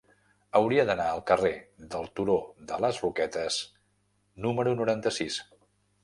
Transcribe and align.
Hauria 0.59 0.83
d'anar 0.89 1.03
al 1.15 1.19
carrer 1.31 1.51
del 1.95 2.07
Turó 2.19 2.37
de 2.71 2.79
les 2.85 3.01
Roquetes 3.03 3.59
número 4.47 4.73
noranta-sis. 4.81 5.37